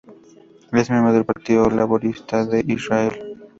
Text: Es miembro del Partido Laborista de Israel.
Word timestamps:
Es 0.73 0.89
miembro 0.89 1.13
del 1.13 1.25
Partido 1.27 1.69
Laborista 1.69 2.43
de 2.47 2.65
Israel. 2.67 3.37